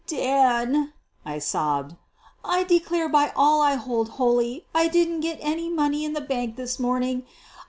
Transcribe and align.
I 0.03 0.07
"Dan," 0.15 0.93
I 1.23 1.37
sobbed, 1.37 1.95
"I 2.43 2.63
declare 2.63 3.07
by 3.07 3.31
all 3.35 3.61
I 3.61 3.75
hold 3.75 4.09
holy 4.17 4.65
I 4.73 4.87
didn't 4.87 5.19
get 5.19 5.37
any 5.43 5.69
money 5.69 6.03
in 6.03 6.13
the 6.13 6.21
bank 6.21 6.55
this 6.55 6.79
morning. 6.79 7.27